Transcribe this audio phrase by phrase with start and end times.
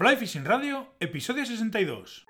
[0.00, 2.24] Fly Fishing Radio, episodio 62.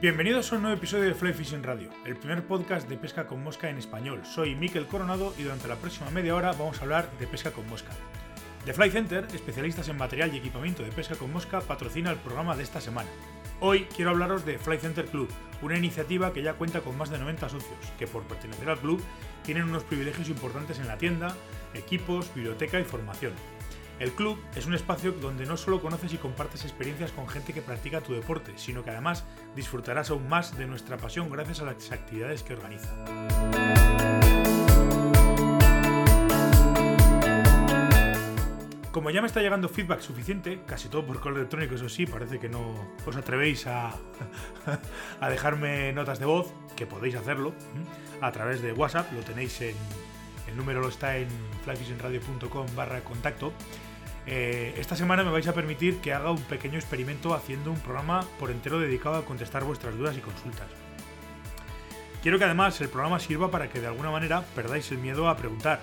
[0.00, 3.44] Bienvenidos a un nuevo episodio de Fly Fishing Radio, el primer podcast de pesca con
[3.44, 4.22] mosca en español.
[4.24, 7.68] Soy Miquel Coronado y durante la próxima media hora vamos a hablar de pesca con
[7.68, 7.90] mosca.
[8.64, 12.56] The Fly Center, especialistas en material y equipamiento de pesca con mosca, patrocina el programa
[12.56, 13.10] de esta semana.
[13.60, 15.28] Hoy quiero hablaros de Fly Center Club,
[15.60, 19.04] una iniciativa que ya cuenta con más de 90 socios, que por pertenecer al club
[19.44, 21.36] tienen unos privilegios importantes en la tienda,
[21.74, 23.34] equipos, biblioteca y formación.
[24.00, 27.60] El club es un espacio donde no solo conoces y compartes experiencias con gente que
[27.60, 31.92] practica tu deporte, sino que además disfrutarás aún más de nuestra pasión gracias a las
[31.92, 32.88] actividades que organiza.
[38.90, 42.38] Como ya me está llegando feedback suficiente, casi todo por correo electrónico, eso sí, parece
[42.38, 43.94] que no os atrevéis a,
[45.28, 47.52] dejarme notas de voz, que podéis hacerlo
[48.22, 49.76] a través de WhatsApp, lo tenéis en,
[50.48, 51.28] el número lo está en
[51.64, 53.52] flyfishingradio.com barra contacto.
[54.32, 58.24] Eh, esta semana me vais a permitir que haga un pequeño experimento haciendo un programa
[58.38, 60.68] por entero dedicado a contestar vuestras dudas y consultas.
[62.22, 65.36] Quiero que además el programa sirva para que de alguna manera perdáis el miedo a
[65.36, 65.80] preguntar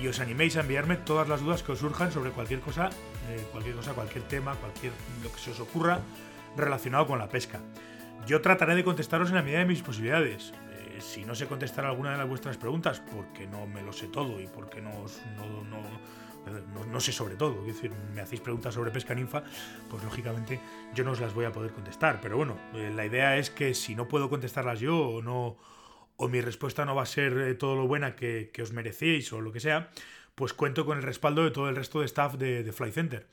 [0.00, 2.88] y os animéis a enviarme todas las dudas que os surjan sobre cualquier cosa,
[3.28, 6.00] eh, cualquier cosa, cualquier tema, cualquier lo que se os ocurra
[6.56, 7.60] relacionado con la pesca.
[8.26, 10.54] Yo trataré de contestaros en la medida de mis posibilidades.
[10.70, 14.06] Eh, si no sé contestar alguna de las vuestras preguntas, porque no me lo sé
[14.06, 14.92] todo y porque no,
[15.36, 15.82] no, no
[16.90, 19.42] no, sé sobre todo, es decir, me hacéis preguntas sobre pesca ninfa,
[19.88, 20.60] pues lógicamente
[20.94, 22.20] yo no os las voy a poder contestar.
[22.20, 25.56] Pero bueno, eh, la idea es que si no puedo contestarlas yo o no
[26.16, 29.40] o mi respuesta no va a ser eh, todo lo buena que, os merecéis o
[29.40, 29.90] lo que sea,
[30.34, 33.26] pues cuento con el respaldo de todo el resto de staff de, de Fly Center.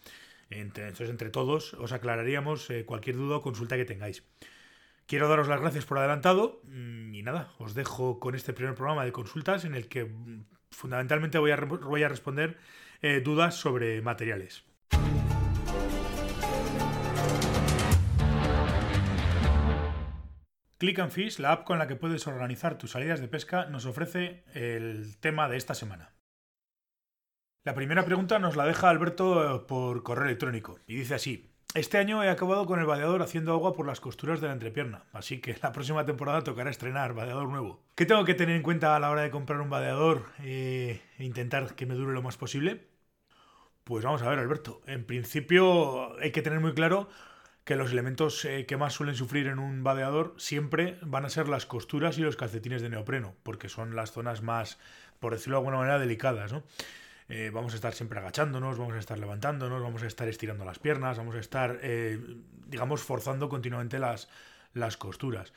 [0.50, 4.24] entonces, entre todos os aclararíamos eh, cualquier duda o consulta que tengáis.
[5.06, 9.06] Quiero daros las gracias por adelantado mm, y nada, os dejo con este primer programa
[9.06, 12.58] de consultas en el que mm, fundamentalmente voy a, voy a responder
[13.02, 14.64] eh, dudas sobre materiales.
[20.80, 23.86] Click and Fish, la app con la que puedes organizar tus salidas de pesca, nos
[23.86, 26.14] ofrece el tema de esta semana.
[27.66, 32.24] La primera pregunta nos la deja Alberto por correo electrónico y dice así: Este año
[32.24, 35.58] he acabado con el vadeador haciendo agua por las costuras de la entrepierna, así que
[35.62, 37.84] la próxima temporada tocará estrenar vadeador nuevo.
[37.96, 41.76] ¿Qué tengo que tener en cuenta a la hora de comprar un vadeador e intentar
[41.76, 42.88] que me dure lo más posible?
[43.90, 44.84] Pues vamos a ver, Alberto.
[44.86, 47.10] En principio hay que tener muy claro
[47.64, 51.50] que los elementos eh, que más suelen sufrir en un vadeador siempre van a ser
[51.50, 54.78] las costuras y los calcetines de neopreno, porque son las zonas más,
[55.20, 56.62] por decirlo de alguna manera, delicadas, ¿no?
[57.30, 60.78] Eh, vamos a estar siempre agachándonos, vamos a estar levantándonos, vamos a estar estirando las
[60.78, 62.20] piernas, vamos a estar, eh,
[62.68, 64.30] digamos, forzando continuamente las,
[64.76, 65.52] las costuras.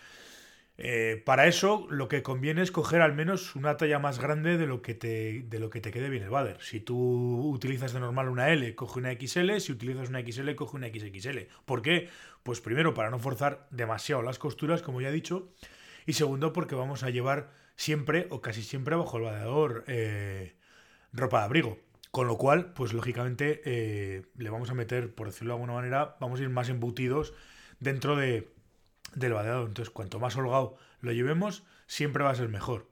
[0.84, 4.66] Eh, para eso lo que conviene es coger al menos una talla más grande de
[4.66, 6.60] lo que te, de lo que te quede bien el bader.
[6.60, 10.76] Si tú utilizas de normal una L, coge una XL, si utilizas una XL, coge
[10.76, 11.47] una XXL.
[11.65, 12.09] ¿Por qué?
[12.43, 15.53] Pues primero para no forzar demasiado las costuras, como ya he dicho,
[16.04, 20.56] y segundo porque vamos a llevar siempre o casi siempre bajo el vadeador eh,
[21.12, 21.78] ropa de abrigo.
[22.10, 26.16] Con lo cual, pues lógicamente eh, le vamos a meter, por decirlo de alguna manera,
[26.19, 27.34] vamos a ir más embutidos
[27.78, 28.53] dentro de,
[29.14, 29.68] del vadeador.
[29.68, 32.88] Entonces, cuanto más holgado lo llevemos, siempre va a ser mejor.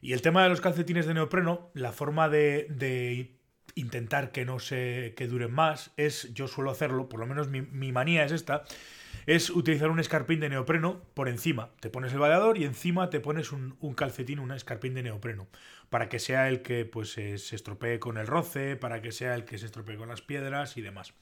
[0.00, 3.34] Y el tema de los calcetines de neopreno, la forma de,
[3.74, 7.92] intentar que no se que duren más es, yo suelo hacerlo, por lo menos mi,
[7.92, 8.64] manía es esta,
[9.26, 11.70] es utilizar un escarpín de neopreno por encima.
[11.80, 15.48] Te pones el vadeador y encima te pones un, calcetín, un escarpín de neopreno,
[15.90, 19.44] para que sea el que pues, se estropee con el roce, para que sea el
[19.44, 21.14] que se estropee con las piedras y demás.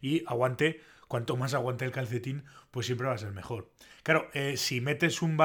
[0.00, 3.68] Y aguante cuanto más aguante el calcetín, pues siempre va a ser mejor.
[4.04, 5.36] Claro, eh, si metes un,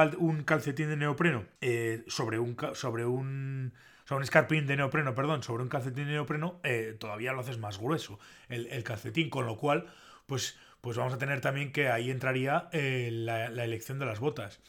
[0.44, 3.72] calcetín de neopreno eh, sobre un sobre un
[4.08, 7.80] un escarpín de neopreno, perdón, sobre un calcetín de neopreno, eh, todavía lo haces más
[7.80, 9.86] grueso el, calcetín, con lo cual,
[10.26, 14.60] pues, pues vamos a tener también que ahí entraría la, elección de las botas.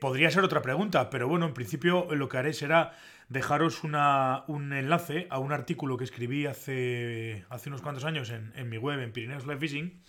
[0.00, 2.98] podría ser otra pregunta, pero bueno, en principio lo que haré será
[3.30, 9.00] dejaros un enlace a un artículo que escribí hace, unos cuantos años en, mi web,
[9.00, 10.02] en Pirineos Life Fishing,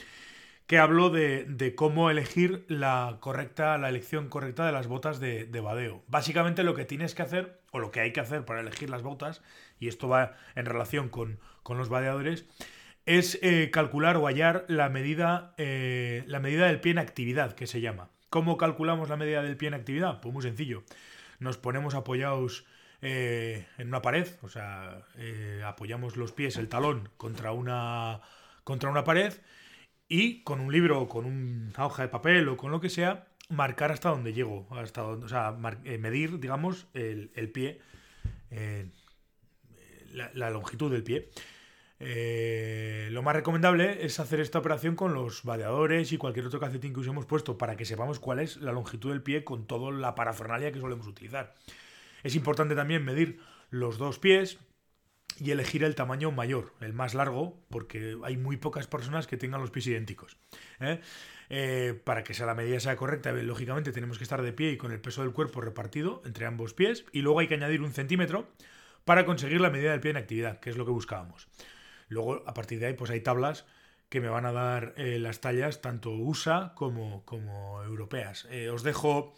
[0.65, 5.59] que habló de, cómo elegir la correcta, la elección correcta de las botas de, de
[5.61, 6.03] badeo.
[6.07, 9.03] Básicamente lo que tienes que hacer, o lo que hay que hacer para elegir las
[9.03, 9.43] botas,
[9.79, 11.39] y esto va en relación con,
[11.69, 12.45] los vadeadores,
[13.05, 17.67] es eh, calcular o hallar la medida, eh, la medida del pie en actividad, que
[17.67, 20.21] se llama ¿Cómo calculamos la medida del pie en actividad?
[20.21, 20.83] Pues muy sencillo.
[21.39, 22.65] Nos ponemos apoyados
[23.03, 28.21] eh, en una pared, o sea, eh, apoyamos los pies, el talón, contra una,
[28.63, 29.33] contra una pared
[30.07, 33.27] y con un libro o con una hoja de papel o con lo que sea,
[33.49, 37.81] marcar hasta donde llego, hasta donde, o sea, eh, medir, digamos, el, pie,
[40.13, 41.31] la, longitud del pie.
[43.09, 46.99] lo más recomendable es hacer esta operación con los vadeadores y cualquier otro calcetín que
[46.99, 50.71] usemos puesto para que sepamos cuál es la longitud del pie con toda la parafernalia
[50.71, 51.55] que solemos utilizar.
[52.23, 53.39] Es importante también medir
[53.69, 54.59] los dos pies
[55.39, 59.61] y elegir el tamaño mayor, el más largo, porque hay muy pocas personas que tengan
[59.61, 60.37] los pies idénticos.
[60.79, 60.99] ¿eh?
[61.49, 64.77] Eh, para que sea la medida sea correcta, lógicamente tenemos que estar de pie y
[64.77, 67.91] con el peso del cuerpo repartido entre ambos pies, y luego hay que añadir un
[67.91, 68.47] centímetro
[69.05, 71.47] para conseguir la medida del pie en actividad, que es lo que buscábamos.
[72.07, 73.65] Luego, a partir de ahí, pues hay tablas
[74.09, 78.47] que me van a dar eh, las tallas tanto USA como, como europeas.
[78.71, 79.33] os dejo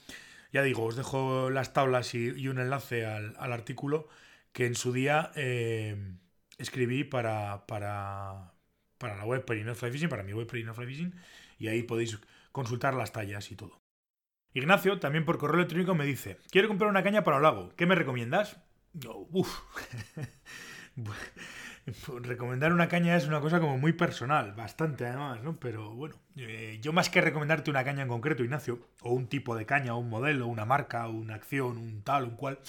[0.53, 4.07] ya digo, os dejo las tablas y, un enlace al, artículo
[4.53, 6.15] que en su día eh,
[6.59, 8.53] escribí para, para,
[8.99, 11.15] para, la web Perino Fly Fishing, para mi web Perino Fly Fishing,
[11.57, 12.19] y ahí podéis
[12.51, 13.81] consultar las tallas y todo.
[14.53, 17.87] Ignacio, también por correo electrónico, me dice: Quiero comprar una caña para el lago, ¿qué
[17.87, 18.57] me recomiendas?
[19.31, 19.59] Uff.
[22.21, 25.59] recomendar una caña es una cosa como muy personal, bastante además, ¿no?
[25.59, 29.55] Pero bueno, eh, yo más que recomendarte una caña en concreto, Ignacio, o un tipo
[29.55, 32.59] de caña, o un modelo, una marca, una acción, un tal, un cual,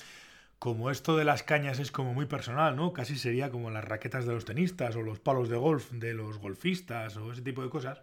[0.58, 2.92] como esto de las cañas es como muy personal, ¿no?
[2.92, 6.38] Casi sería como las raquetas de los tenistas o los palos de golf de los
[6.38, 8.00] golfistas o ese tipo de cosas.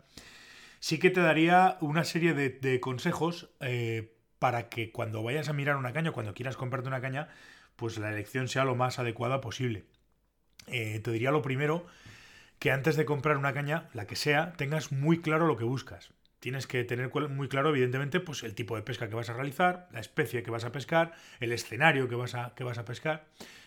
[0.80, 5.78] Sí que te daría una serie de, consejos eh, para que cuando vayas a mirar
[5.78, 7.30] una caña, cuando quieras comprarte una caña,
[7.76, 9.86] pues la elección sea lo más adecuada posible.
[10.72, 11.86] Eh, te diría lo primero,
[12.58, 16.12] que antes de comprar una caña, la que sea, tengas muy claro lo que buscas.
[16.40, 19.88] Tienes que tener muy claro, evidentemente, pues el tipo de pesca que vas a realizar,
[19.92, 23.26] la especie que vas a pescar, el escenario que vas a, que vas a pescar.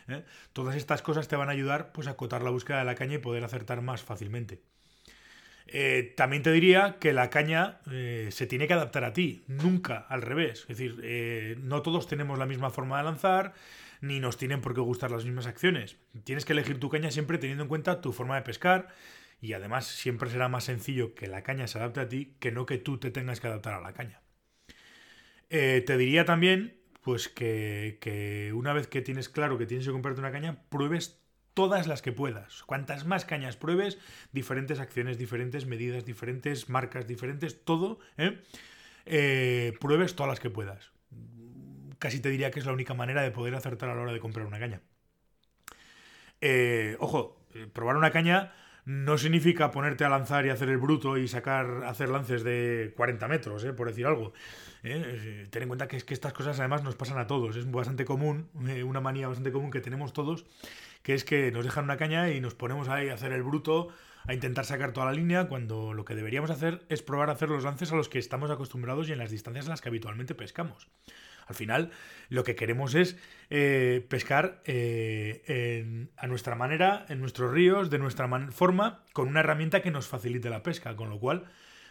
[0.09, 0.25] ¿eh?
[0.53, 3.15] Todas estas cosas te van a ayudar pues, a acotar la búsqueda de la caña
[3.15, 4.61] y poder acertar más fácilmente.
[5.67, 10.23] Eh, también te diría que la caña se tiene que adaptar a ti, nunca al
[10.23, 10.67] revés.
[10.69, 13.55] Es decir, no todos tenemos la misma forma de lanzar,
[14.07, 15.97] ni nos tienen por qué gustar las mismas acciones.
[16.25, 18.89] Tienes que elegir tu caña siempre teniendo en cuenta tu forma de pescar
[19.41, 22.67] y además siempre será más sencillo que la caña se adapte a ti que no
[22.67, 24.21] que tú te tengas que adaptar a la caña.
[25.51, 29.93] Eh, te diría también pues que, que, una vez que tienes claro que tienes que
[29.93, 31.23] comprarte una caña, pruebes
[31.53, 32.63] todas las que puedas.
[32.63, 33.99] Cuantas más cañas pruebes,
[34.33, 38.41] diferentes acciones, diferentes medidas, diferentes marcas, diferentes, todo, ¿eh?
[39.05, 40.94] Eh, pruebes todas las que puedas
[42.05, 44.21] casi te diría que es la única manera de poder acertar a la hora de
[44.21, 44.83] comprar una caña.
[46.43, 48.53] Eh, ojo, eh, probar una caña
[48.85, 53.27] no significa ponerte a lanzar y hacer el bruto y sacar, hacer lances de 40
[53.27, 54.35] metros, eh, por decir algo.
[54.83, 57.57] ten en cuenta que, es que estas cosas además nos pasan a todos.
[57.57, 60.45] Es bastante común, una manía bastante común que tenemos todos,
[61.03, 63.89] que es que nos dejan una caña y nos ponemos ahí a hacer el bruto,
[64.27, 67.49] a intentar sacar toda la línea, cuando lo que deberíamos hacer es probar a hacer
[67.49, 70.35] los lances a los que estamos acostumbrados y en las distancias en las que habitualmente
[70.35, 70.87] pescamos.
[71.47, 71.91] Al final,
[72.29, 73.17] lo que queremos es
[73.51, 79.83] eh, pescar eh, a nuestra manera, en nuestros ríos, de nuestra forma, con una herramienta
[79.83, 80.97] que nos facilite la pesca.
[80.97, 81.45] Con lo cual,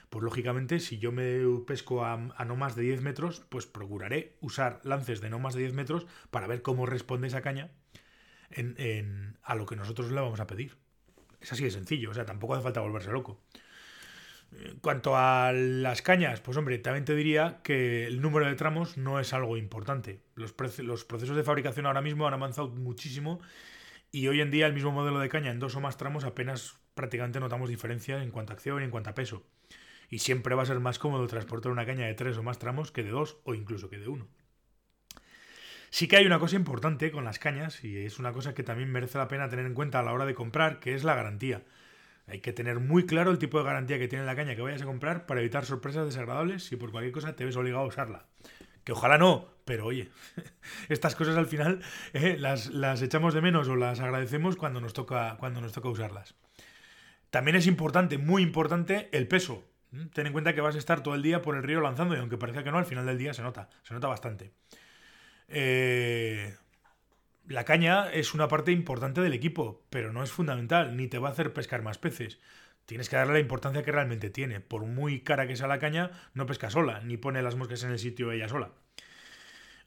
[0.09, 4.79] pues lógicamente, si yo me pesco a, no más de 10 metros, pues procuraré usar
[4.83, 7.72] lances de no más de 10 metros para ver cómo responde esa caña
[9.41, 10.77] a lo que nosotros le vamos a pedir.
[11.41, 13.41] Es así de sencillo, o sea, tampoco hace falta volverse loco.
[14.65, 18.98] En cuanto a las cañas, pues hombre, también te diría que el número de tramos
[18.98, 20.22] no es algo importante.
[20.36, 23.39] Los, los, procesos de fabricación ahora mismo han avanzado muchísimo
[24.12, 26.77] y hoy en día el mismo modelo de caña en dos o más tramos apenas
[26.93, 29.43] prácticamente notamos diferencia en cuanto a acción y en cuanto a peso.
[30.10, 32.91] Y siempre va a ser más cómodo transportar una caña de tres o más tramos
[32.91, 34.27] que de dos o incluso que de uno.
[35.89, 38.91] Sí que hay una cosa importante con las cañas y es una cosa que también
[38.91, 41.63] merece la pena tener en cuenta a la hora de comprar, que es la garantía.
[42.27, 44.82] Hay que tener muy claro el tipo de garantía que tiene la caña que vayas
[44.82, 48.25] a comprar para evitar sorpresas desagradables si por cualquier cosa te ves obligado a usarla.
[48.84, 50.10] Que ojalá no, pero oye,
[50.89, 51.82] estas cosas al final
[52.13, 56.36] eh, las, echamos de menos o las agradecemos cuando nos, toca, cuando nos toca usarlas.
[57.30, 59.65] También es importante, muy importante, el peso.
[59.92, 60.08] ¿Mm?
[60.08, 62.20] Ten en cuenta que vas a estar todo el día por el río lanzando y
[62.20, 64.51] aunque parezca que no, al final del día se nota, se nota bastante.
[65.48, 66.56] Eh,
[67.47, 71.29] la caña es una parte importante del equipo, pero no es fundamental, ni te va
[71.29, 72.39] a hacer pescar más peces.
[72.85, 74.59] Tienes que darle la importancia que realmente tiene.
[74.59, 77.91] Por muy cara que sea la caña, no pesca sola, ni pone las moscas en
[77.91, 78.71] el sitio ella sola.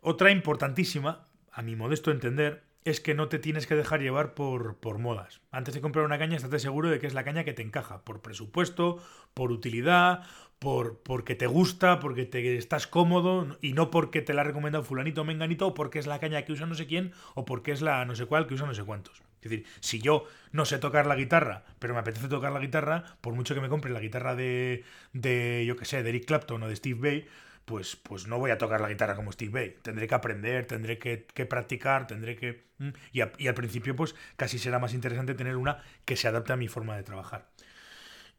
[0.01, 4.77] Otra importantísima, a mi modesto entender, es que no te tienes que dejar llevar por,
[4.77, 5.41] por modas.
[5.51, 8.05] Antes de comprar una caña, estate seguro de que es la caña que te encaja,
[8.05, 9.03] por presupuesto,
[9.35, 10.23] por utilidad,
[10.59, 14.85] por, porque te gusta, porque te estás cómodo y no porque te la ha recomendado
[14.85, 17.73] fulanito o menganito o porque es la caña que usa no sé quién o porque
[17.73, 19.23] es la no sé cuál que usa no sé cuántos.
[19.43, 23.05] Es decir, si yo no sé tocar la guitarra, pero me apetece tocar la guitarra,
[23.21, 26.63] por mucho que me compre la guitarra de, de yo qué sé, de Eric Clapton
[26.63, 27.29] o de Steve Bay,
[27.65, 29.77] pues, pues no voy a tocar la guitarra como Steve Bay.
[29.83, 32.67] Tendré que aprender, tendré que, practicar, tendré que...
[33.13, 36.57] Y, y, al principio, pues casi será más interesante tener una que se adapte a
[36.57, 37.49] mi forma de trabajar.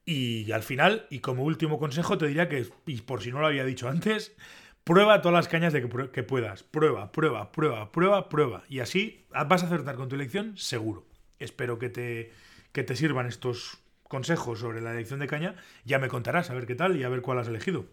[0.09, 3.47] Y al final, y como último consejo, te diría que, y por si no lo
[3.47, 4.37] había dicho antes,
[4.85, 6.63] prueba todas las cañas de que, puedas.
[6.63, 8.63] Prueba, prueba, prueba, prueba, prueba.
[8.69, 11.05] Y así vas a acertar con tu elección seguro.
[11.39, 12.31] Espero que te,
[12.71, 15.55] que te sirvan estos consejos sobre la elección de caña.
[15.83, 17.85] Ya me contarás a ver qué tal y a ver cuál has elegido.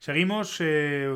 [0.00, 1.08] Seguimos, eh,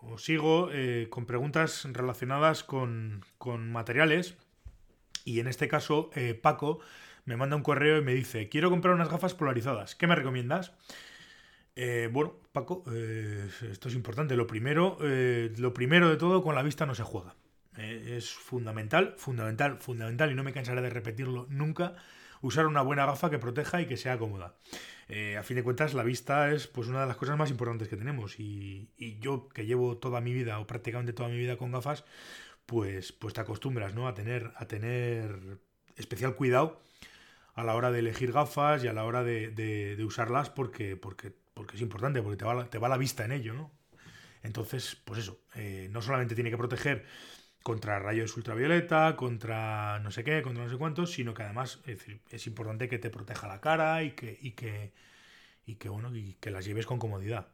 [0.00, 4.38] o sigo, eh, con preguntas relacionadas con, con, materiales.
[5.26, 6.80] Y en este caso, eh, Paco
[7.26, 10.72] me manda un correo y me dice, quiero comprar unas gafas polarizadas, ¿qué me recomiendas?
[11.76, 14.34] Eh, bueno, Paco, eh, esto es importante.
[14.34, 17.36] Lo primero, eh, lo primero de todo, con la vista no se juega.
[17.76, 21.94] es fundamental, fundamental, fundamental, y no me cansaré de repetirlo nunca,
[22.40, 24.56] usar una buena gafa que proteja y que sea cómoda.
[25.38, 27.96] a fin de cuentas, la vista es pues una de las cosas más importantes que
[27.96, 28.40] tenemos.
[28.40, 32.04] Y, y, yo, que llevo toda mi vida, o prácticamente toda mi vida con gafas,
[32.66, 34.08] pues, pues te acostumbras ¿no?
[34.08, 35.58] a, tener, a tener
[35.96, 36.80] especial cuidado
[37.56, 41.76] a la hora de elegir gafas y a la hora de, usarlas porque, porque, porque
[41.76, 43.72] es importante, porque te va, la, te va la vista en ello, ¿no?
[44.42, 47.06] Entonces, pues eso, eh, no solamente tiene que proteger
[47.62, 52.46] contra rayos ultravioleta, contra no sé qué, contra no sé cuántos, sino que además es,
[52.46, 54.92] importante que te proteja la cara y que, y que,
[55.64, 57.48] y que, bueno, y que las lleves con comodidad.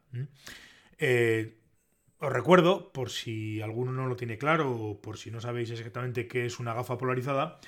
[0.99, 1.57] Eh,
[2.19, 6.27] os recuerdo, por si alguno no lo tiene claro o por si no sabéis exactamente
[6.27, 7.61] qué es una gafa polarizada,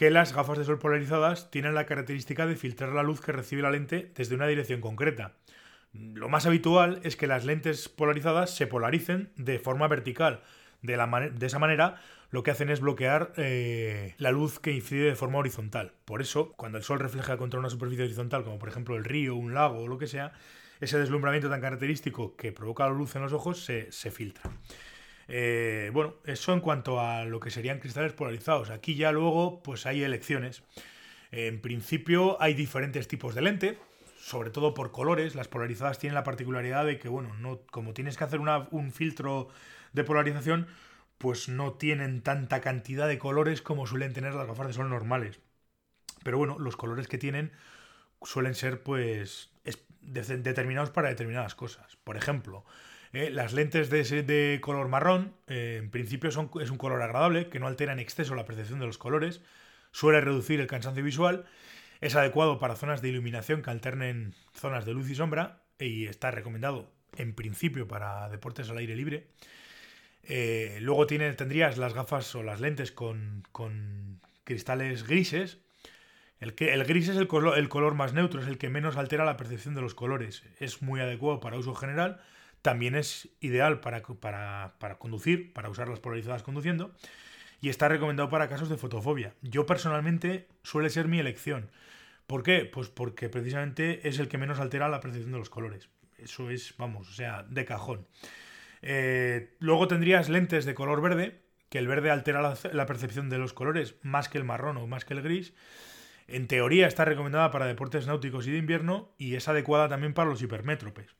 [0.00, 3.60] que las gafas de sol polarizadas tienen la característica de filtrar la luz que recibe
[3.60, 5.34] la lente desde una dirección concreta.
[5.92, 10.40] Lo más habitual es que las lentes polarizadas se polaricen de forma vertical.
[10.80, 10.94] De,
[11.42, 15.92] esa manera, lo que hacen es bloquear eh, la luz que incide de forma horizontal.
[16.06, 19.36] Por eso, cuando el sol refleja contra una superficie horizontal, como por ejemplo el río,
[19.36, 20.32] un lago o lo que sea,
[20.80, 24.50] ese deslumbramiento tan característico que provoca la luz en los ojos se, se filtra.
[25.32, 28.70] Eh, bueno, eso en cuanto a lo que serían cristales polarizados.
[28.70, 30.62] Aquí ya luego pues hay elecciones.
[31.30, 33.78] En principio hay diferentes tipos de lente,
[34.18, 35.36] sobre todo por colores.
[35.36, 39.48] Las polarizadas tienen la particularidad de que, bueno, no, como tienes que hacer un filtro
[39.92, 40.66] de polarización,
[41.18, 45.38] pues no tienen tanta cantidad de colores como suelen tener las gafas de sol normales.
[46.24, 47.52] Pero bueno, los colores que tienen
[48.22, 49.52] suelen ser pues
[50.00, 51.96] determinados para determinadas cosas.
[52.02, 52.64] Por ejemplo,
[53.12, 57.58] eh, las lentes de, color marrón, eh, en principio, son, es un color agradable, que
[57.58, 59.40] no altera en exceso la percepción de los colores,
[59.90, 61.44] suele reducir el cansancio visual,
[62.00, 66.30] es adecuado para zonas de iluminación que alternen zonas de luz y sombra y está
[66.30, 69.26] recomendado en principio para deportes al aire libre.
[70.22, 73.42] Eh, luego tiene, tendrías las gafas o las lentes con,
[74.44, 75.58] cristales grises.
[76.38, 79.24] El, que, el gris es el el color más neutro, es el que menos altera
[79.24, 80.42] la percepción de los colores.
[80.58, 82.20] Es muy adecuado para uso general
[82.62, 86.94] también es ideal para, para, conducir, para usar las polarizadas conduciendo,
[87.60, 89.34] y está recomendado para casos de fotofobia.
[89.42, 91.70] Yo personalmente suele ser mi elección.
[92.26, 92.64] ¿Por qué?
[92.64, 95.90] Pues porque precisamente es el que menos altera la percepción de los colores.
[96.16, 98.06] Eso es, vamos, o sea, de cajón.
[98.82, 103.38] Eh, luego tendrías lentes de color verde, que el verde altera la, la, percepción de
[103.38, 105.54] los colores más que el marrón o más que el gris.
[106.28, 110.30] En teoría está recomendada para deportes náuticos y de invierno y es adecuada también para
[110.30, 111.19] los hipermétropes.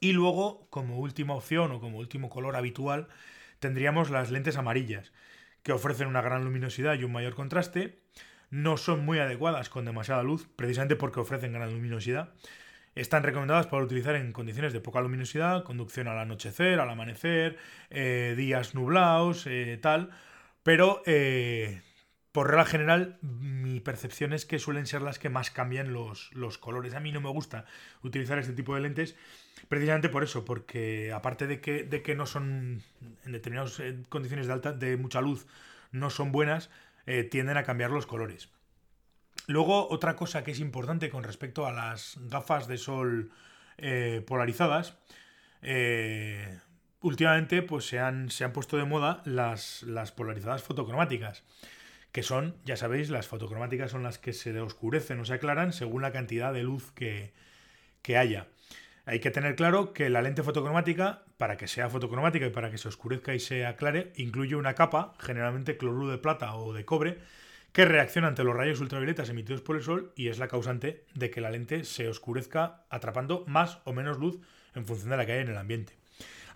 [0.00, 3.08] Y luego, como última opción o como último color habitual,
[3.58, 5.12] tendríamos las lentes amarillas,
[5.62, 7.98] que ofrecen una gran luminosidad y un mayor contraste.
[8.50, 12.32] No son muy adecuadas con demasiada luz, precisamente porque ofrecen gran luminosidad.
[12.94, 17.56] Están recomendadas para utilizar en condiciones de poca luminosidad, conducción al anochecer, al amanecer,
[17.90, 20.10] eh, días nublados, eh, tal.
[20.62, 21.82] Pero eh,
[22.38, 26.56] por regla general, mi percepción es que suelen ser las que más cambian los, los
[26.56, 26.94] colores.
[26.94, 27.64] A mí no me gusta
[28.04, 29.16] utilizar este tipo de lentes
[29.66, 32.84] Precisamente por eso, porque aparte de que, de que no son,
[33.24, 35.48] en determinadas eh, condiciones de, alta, de mucha luz,
[35.90, 36.70] no son buenas,
[37.06, 38.50] eh, tienden a cambiar los colores.
[39.48, 43.32] Luego, otra cosa que es importante con respecto a las gafas de sol
[43.78, 44.96] eh, polarizadas,
[47.00, 51.42] últimamente pues, se, han, se han puesto de moda las, las polarizadas fotocromáticas
[52.18, 56.02] que son, ya sabéis, las fotocromáticas son las que se oscurecen o se aclaran según
[56.02, 57.32] la cantidad de luz que,
[58.02, 58.48] que haya.
[59.06, 62.78] Hay que tener claro que la lente fotocromática, para que sea fotocromática y para que
[62.78, 67.18] se oscurezca y se aclare, incluye una capa, generalmente cloruro de plata o de cobre,
[67.70, 71.30] que reacciona ante los rayos ultravioletas emitidos por el sol y es la causante de
[71.30, 74.40] que la lente se oscurezca atrapando más o menos luz
[74.74, 75.92] en función de la que hay en el ambiente.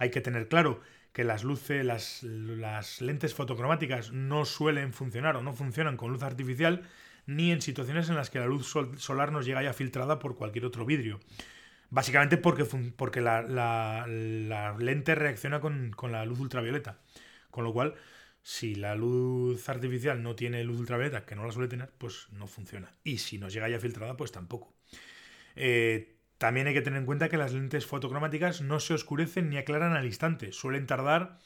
[0.00, 0.80] Hay que tener claro
[1.12, 6.22] que las luces, las, las lentes fotocromáticas no suelen funcionar o no funcionan con luz
[6.22, 6.82] artificial
[7.26, 10.64] ni en situaciones en las que la luz solar nos llega ya filtrada por cualquier
[10.64, 11.20] otro vidrio.
[11.90, 12.64] Básicamente porque,
[12.96, 14.06] porque la,
[14.78, 16.98] lente reacciona con, la luz ultravioleta.
[17.50, 17.94] Con lo cual,
[18.42, 22.46] si la luz artificial no tiene luz ultravioleta, que no la suele tener, pues no
[22.46, 22.90] funciona.
[23.04, 24.74] Y si nos llega ya filtrada, pues tampoco.
[25.54, 26.11] Eh,
[26.42, 29.92] también hay que tener en cuenta que las lentes fotocromáticas no se oscurecen ni aclaran
[29.92, 30.50] al instante.
[30.50, 31.38] Suelen tardar,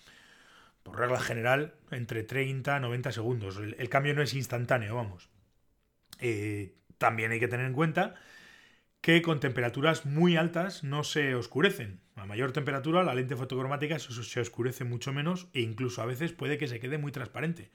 [0.83, 3.59] por regla general, entre 30 y 90 segundos.
[3.59, 5.29] El, cambio no es instantáneo, vamos.
[6.19, 8.15] Eh, también hay que tener en cuenta
[9.03, 12.01] que con temperaturas muy altas no se oscurecen.
[12.15, 16.57] A mayor temperatura la lente fotocromática se oscurece mucho menos e incluso a veces puede
[16.57, 17.71] que se quede muy transparente.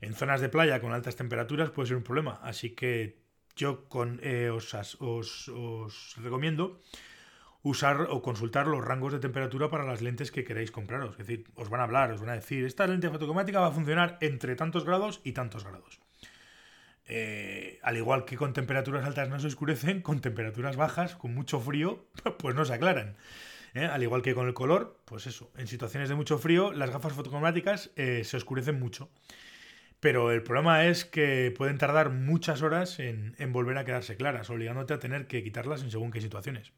[0.00, 3.23] En zonas de playa con altas temperaturas puede ser un problema, así que
[3.56, 5.50] yo con, eh, os,
[6.16, 6.80] recomiendo
[7.62, 11.12] usar o consultar los rangos de temperatura para las lentes que queráis compraros.
[11.12, 13.72] Es decir, os van a hablar, os van a decir, esta lente fotocromática va a
[13.72, 16.00] funcionar entre tantos grados y tantos grados.
[17.06, 21.60] Eh, al igual que con temperaturas altas no se oscurecen, con temperaturas bajas, con mucho
[21.60, 22.04] frío,
[22.38, 23.16] pues no se aclaran.
[23.72, 23.86] ¿eh?
[23.86, 27.14] Al igual que con el color, pues eso, en situaciones de mucho frío, las gafas
[27.14, 29.08] fotocromáticas se oscurecen mucho.
[30.04, 34.92] Pero el problema es que pueden tardar muchas horas en, volver a quedarse claras, obligándote
[34.92, 36.72] a tener que quitarlas en según qué situaciones.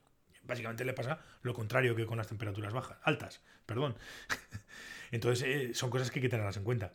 [0.45, 3.97] Básicamente le pasa lo contrario que con las temperaturas bajas, altas, perdón.
[5.11, 6.93] Entonces eh, son cosas que hay que tenerlas en cuenta.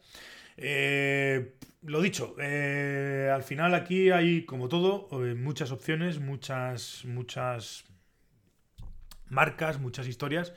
[0.56, 7.84] Eh, lo dicho, eh, al final aquí hay, como todo, muchas opciones, muchas, muchas
[9.28, 10.54] marcas, muchas historias.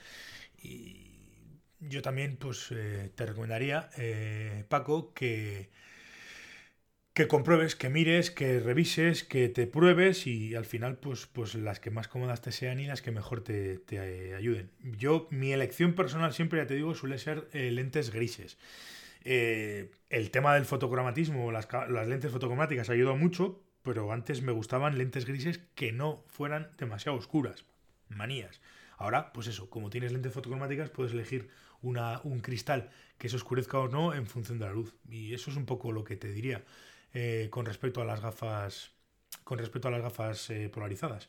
[1.88, 5.70] Yo también pues eh, te recomendaría, eh, Paco, que,
[7.12, 11.78] que compruebes, que mires, que revises, que te pruebes y al final pues, pues las
[11.80, 14.70] que más cómodas te sean y las que mejor te, te ayuden.
[14.82, 18.58] Yo, mi elección personal siempre, ya te digo, suele ser eh, lentes grises.
[19.24, 25.25] el tema del fotocromatismo, las, las lentes fotocromáticas ayudó mucho, pero antes me gustaban lentes
[25.26, 27.64] grises que no fueran demasiado oscuras.
[28.08, 28.60] Manías.
[28.97, 31.49] Ahora, pues eso, como tienes lentes fotocromáticas, puedes elegir
[31.84, 34.94] un cristal que se oscurezca o no en función de la luz.
[35.08, 36.64] Y eso es un poco lo que te diría
[37.12, 38.92] eh, con respecto a las gafas.
[39.44, 41.28] Con respecto a las gafas eh, polarizadas.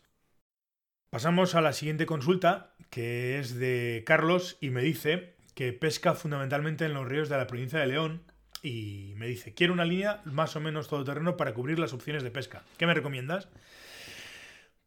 [1.09, 6.85] Pasamos a la siguiente consulta, que es de Carlos, y me dice que pesca fundamentalmente
[6.85, 8.21] en los ríos de la provincia de León.
[8.61, 12.31] Y me dice, quiero una línea más o menos todoterreno para cubrir las opciones de
[12.31, 12.63] pesca.
[12.77, 13.47] ¿Qué me recomiendas?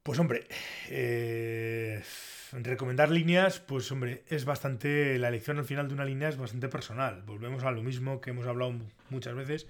[0.03, 0.47] Pues hombre,
[0.89, 2.03] eh,
[2.53, 5.19] recomendar líneas, pues hombre, es bastante.
[5.19, 7.23] La elección al final de una línea es bastante personal.
[7.23, 8.75] Volvemos a lo mismo que hemos hablado
[9.11, 9.67] muchas veces.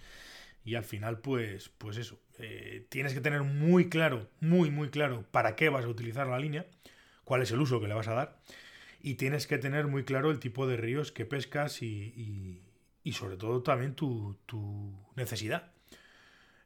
[0.65, 2.21] Y al final, pues, pues eso.
[2.39, 6.39] Eh, tienes que tener muy claro, muy, muy claro para qué vas a utilizar la
[6.39, 6.67] línea,
[7.25, 8.41] cuál es el uso que le vas a dar.
[9.01, 12.63] Y tienes que tener muy claro el tipo de ríos que pescas y,
[13.03, 15.73] y, sobre todo también tu, tu necesidad.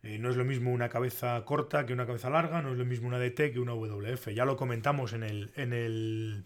[0.03, 2.85] Eh, no es lo mismo una cabeza corta que una cabeza larga, no es lo
[2.85, 4.29] mismo una DT que una WF.
[4.35, 6.45] Ya lo comentamos en el, en el,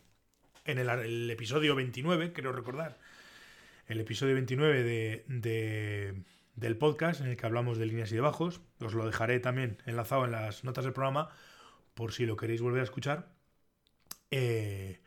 [0.66, 2.99] en el, episodio 29, creo recordar.
[3.88, 6.23] El episodio 29 de,
[6.57, 8.61] del podcast en el que hablamos de líneas y de bajos.
[8.81, 11.31] Os lo dejaré también enlazado en las notas del programa
[11.95, 13.29] por si lo queréis volver a escuchar.
[14.31, 15.01] Eh,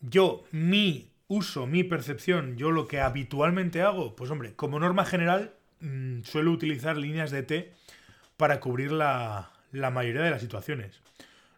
[0.00, 5.54] yo, mi uso, mi percepción, yo lo que habitualmente hago, pues hombre, como norma general,
[5.80, 7.72] Mm, suelo utilizar líneas de T
[8.36, 11.00] para cubrir la, mayoría de las situaciones.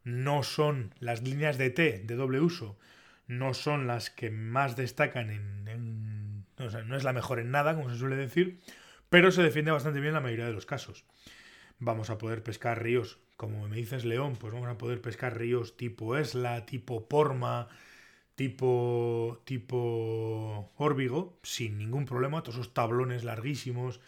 [0.05, 2.79] No son las líneas de T de doble uso,
[3.27, 6.45] no son las que más destacan en...
[6.59, 8.61] no es la mejor en nada, como se suele decir,
[9.11, 11.05] pero se defiende bastante bien en la mayoría de los casos.
[11.79, 15.77] Vamos a poder pescar ríos, como me dices León, pues vamos a poder pescar ríos
[15.77, 17.69] tipo Esla, tipo Porma,
[18.37, 24.01] tipo, tipo Órbigo, sin ningún problema, todos esos tablones larguísimos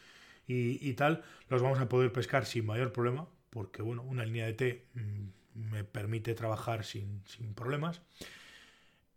[0.46, 4.54] y, tal, los vamos a poder pescar sin mayor problema, porque bueno, una línea de
[4.54, 7.22] T mm, me permite trabajar sin,
[7.54, 8.00] problemas,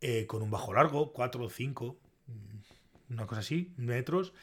[0.01, 1.97] eh, con un bajo largo, 4 o 5,
[3.09, 4.33] una cosa así, metros,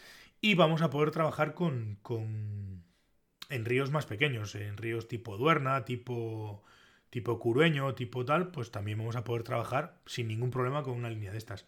[0.40, 2.83] y vamos a poder trabajar con, con
[3.50, 6.62] en ríos más pequeños, en ríos tipo Duerna, tipo
[7.11, 11.11] tipo curueño, tipo tal, pues también vamos a poder trabajar sin ningún problema con una
[11.11, 11.66] línea de estas.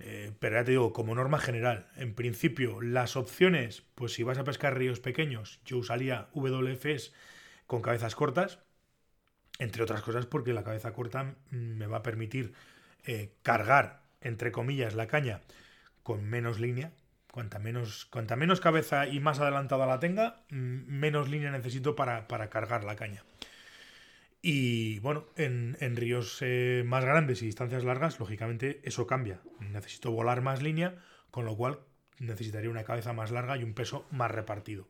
[0.00, 4.38] Eh, pero ya te digo, como norma general, en principio, las opciones, pues si vas
[4.38, 7.12] a pescar ríos pequeños, yo usaría WFs
[7.66, 8.60] con cabezas cortas,
[9.58, 12.52] entre otras cosas porque la cabeza corta me va a permitir
[13.04, 15.40] eh, cargar, entre comillas, la caña
[16.04, 16.92] con menos línea,
[17.30, 22.84] Cuanta menos, cuanta menos cabeza y más adelantada la tenga, menos línea necesito para, cargar
[22.84, 23.22] la caña.
[24.40, 29.40] Y bueno, en, ríos eh, más grandes y distancias largas, lógicamente eso cambia.
[29.60, 30.96] Necesito volar más línea,
[31.30, 31.80] con lo cual
[32.18, 34.86] necesitaría una cabeza más larga y un peso más repartido.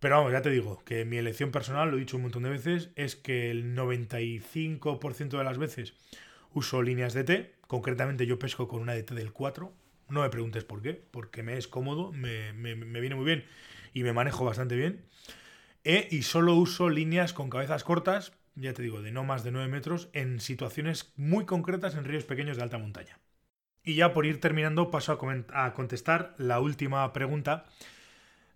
[0.00, 2.50] Pero vamos, ya te digo, que mi elección personal, lo he dicho un montón de
[2.50, 5.94] veces, es que el 95% de las veces
[6.52, 7.54] uso líneas de T.
[7.68, 9.72] Concretamente yo pesco con una de T del 4,
[10.08, 13.44] no me preguntes por qué, porque me es cómodo, me, viene muy bien
[13.94, 15.04] y me manejo bastante bien.
[15.84, 19.52] E, y solo uso líneas con cabezas cortas, ya te digo, de no más de
[19.52, 23.18] 9 metros, en situaciones muy concretas en ríos pequeños de alta montaña.
[23.84, 25.18] Y ya por ir terminando, paso
[25.52, 27.64] a, contestar la última pregunta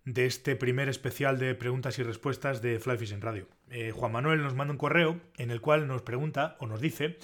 [0.05, 3.47] de este primer especial de preguntas y respuestas de Fly Fishing Radio.
[3.69, 7.17] Eh, Juan Manuel nos manda un correo en el cual nos pregunta o nos dice,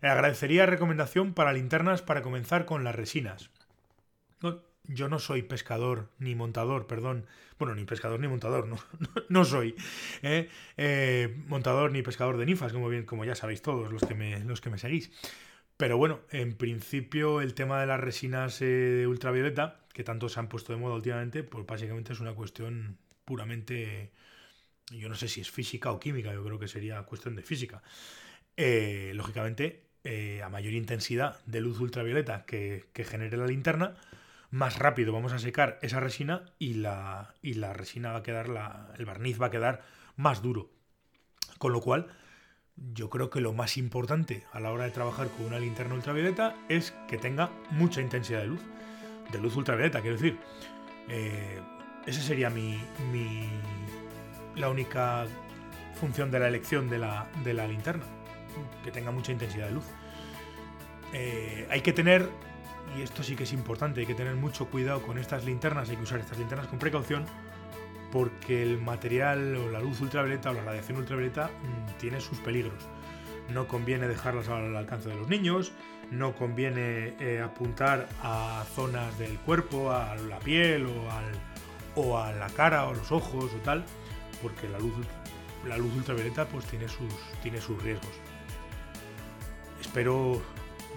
[0.00, 3.50] agradecería recomendación para linternas para comenzar con las resinas
[4.84, 7.26] yo no soy pescador ni montador, perdón.
[7.58, 8.78] Bueno, ni pescador ni montador, no,
[9.28, 9.74] no, soy.
[10.22, 10.48] ¿eh?
[10.76, 14.40] Eh, montador ni pescador de ninfas, como, bien, como ya sabéis todos los que, me,
[14.44, 15.10] los que me seguís.
[15.76, 20.48] Pero bueno, en principio el tema de las resinas eh, ultravioleta, que tanto se han
[20.48, 24.12] puesto de moda últimamente, pues básicamente es una cuestión puramente,
[24.90, 27.82] yo no sé si es física o química, yo creo que sería cuestión de física.
[29.14, 29.82] lógicamente,
[30.44, 33.96] a mayor intensidad de luz ultravioleta que, que genere la linterna,
[34.52, 38.50] más rápido vamos a secar esa resina y la, y la resina va a quedar,
[38.50, 39.82] la, el barniz va a quedar
[40.14, 40.70] más duro.
[41.58, 42.08] Con lo cual,
[42.76, 46.54] yo creo que lo más importante a la hora de trabajar con una linterna ultravioleta
[46.68, 48.60] es que tenga mucha intensidad de luz.
[49.32, 50.38] De luz ultravioleta, quiero decir.
[51.08, 51.58] Eh,
[52.04, 52.78] esa sería mi,
[53.10, 53.48] mi,
[54.54, 55.24] la única
[55.94, 58.04] función de la elección de la, de la linterna.
[58.84, 59.86] Que tenga mucha intensidad de luz.
[61.14, 62.28] Eh, hay que tener
[62.96, 65.96] y esto sí que es importante, hay que tener mucho cuidado con estas linternas, hay
[65.96, 67.24] que usar estas linternas con precaución,
[68.10, 72.86] porque el material o la luz ultravioleta o la radiación ultravioleta mm, tiene sus peligros.
[73.48, 75.72] No conviene dejarlas al alcance de los niños,
[76.10, 81.32] no conviene eh, apuntar a zonas del cuerpo, a la piel o, al,
[81.96, 83.84] o a la cara o los ojos o tal,
[84.42, 84.92] porque la luz,
[85.66, 88.12] la luz ultravioleta pues tiene sus, tiene sus riesgos.
[89.80, 90.42] Espero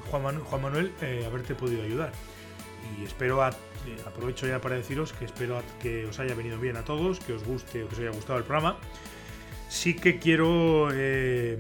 [0.10, 2.12] Juan, Manuel, eh, haberte podido ayudar.
[3.00, 3.52] Y espero, eh,
[4.06, 7.44] aprovecho ya para deciros que espero que os haya venido bien a todos, que os
[7.44, 8.78] guste o que os haya gustado el programa.
[9.70, 11.58] Sí que quiero eh,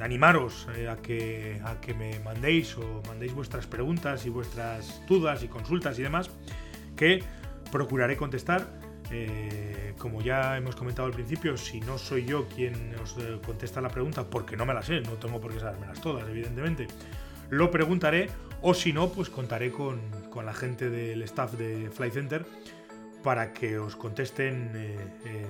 [0.00, 5.48] animaros a, que, a que me mandéis o mandéis vuestras preguntas y vuestras dudas y
[5.48, 6.30] consultas y demás,
[6.96, 7.22] que
[7.72, 8.66] procuraré contestar.
[9.98, 14.22] como ya hemos comentado al principio, si no soy yo quien os contesta la pregunta,
[14.22, 16.86] porque no me la sé, no tengo por qué sabérmelas todas, evidentemente,
[17.50, 18.28] lo preguntaré
[18.60, 20.00] o si no, pues contaré con,
[20.44, 22.46] la gente del staff de Flight Center
[23.24, 25.46] para que os contesten eh,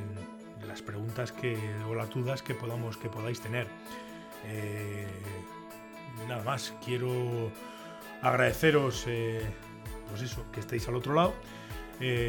[0.66, 3.66] las preguntas que, o las dudas que, podamos, que podáis tener.
[4.46, 5.06] Eh,
[6.26, 7.52] nada más, quiero
[8.22, 9.42] agradeceros eh,
[10.08, 11.34] pues eso, que estéis al otro lado.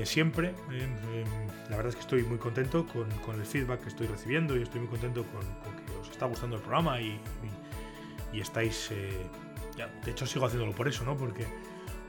[0.03, 0.53] siempre,
[1.69, 4.81] la verdad es que estoy muy contento con, el feedback que estoy recibiendo y estoy
[4.81, 5.41] muy contento con,
[5.85, 7.19] que os está gustando el programa y,
[8.33, 8.91] y estáis
[9.87, 11.17] de hecho sigo haciéndolo por eso, ¿no?
[11.17, 11.45] Porque,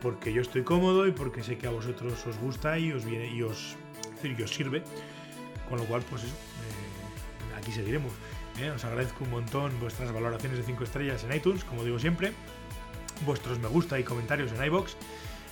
[0.00, 3.26] porque yo estoy cómodo y porque sé que a vosotros os gusta y os viene
[3.28, 3.76] y os,
[4.46, 4.82] sirve.
[5.68, 8.12] Con lo cual, pues eso, eh, aquí seguiremos.
[8.60, 8.70] ¿eh?
[8.70, 12.32] Os agradezco un montón vuestras valoraciones de 5 estrellas en iTunes, como digo siempre.
[13.24, 14.96] Vuestros me gusta y comentarios en iBox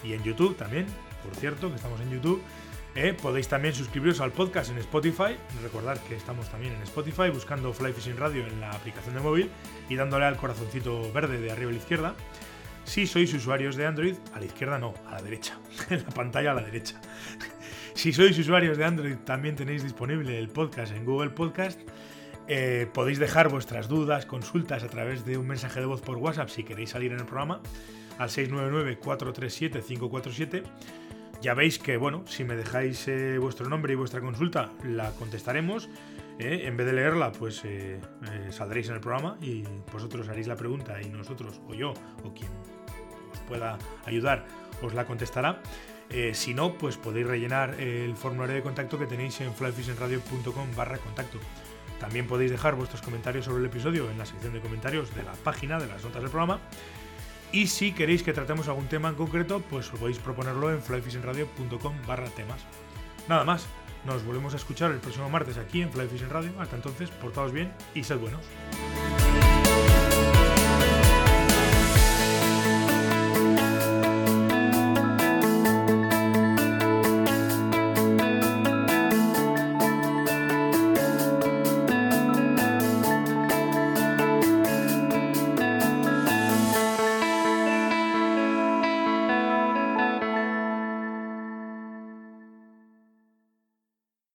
[0.02, 0.86] y en YouTube también,
[1.22, 2.42] por cierto, que estamos en YouTube.
[2.94, 3.14] ¿Eh?
[3.14, 5.36] podéis también suscribiros al podcast en Spotify.
[5.62, 9.50] Recordad que estamos también en Spotify buscando Fly Fishing Radio en la aplicación de móvil
[9.88, 12.14] y dándole al corazoncito verde de arriba a la izquierda.
[12.84, 15.58] Si sois usuarios de Android, a la izquierda no, a la derecha,
[15.90, 17.00] en la pantalla a la derecha.
[17.94, 21.80] si sois usuarios de Android, también tenéis disponible el podcast en Google Podcast.
[22.50, 26.48] Eh, podéis dejar vuestras dudas, consultas a través de un mensaje de voz por WhatsApp
[26.48, 27.60] si queréis salir en el programa
[28.18, 30.62] al 699-437-547
[31.40, 35.88] ya veis que, bueno, si me dejáis eh, vuestro nombre y vuestra consulta, la contestaremos.
[36.38, 38.00] Eh, en vez de leerla, pues eh,
[38.50, 42.50] saldréis en el programa y vosotros haréis la pregunta y nosotros, o yo, o quien
[43.32, 44.46] os pueda ayudar,
[44.82, 45.62] os la contestará.
[46.32, 51.38] si no, pues podéis rellenar el formulario de contacto que tenéis en flyfishingradio.com barra contacto.
[52.00, 55.32] También podéis dejar vuestros comentarios sobre el episodio en la sección de comentarios de la
[55.32, 56.60] página de las notas del programa
[57.52, 62.28] y si queréis que tratemos algún tema en concreto, pues podéis proponerlo en flyfishingradio.com barra
[62.30, 62.60] temas.
[63.28, 63.66] Nada más,
[64.04, 66.52] nos volvemos a escuchar el próximo martes aquí en Fly Radio.
[66.58, 68.40] Hasta entonces, portaos bien y sed buenos.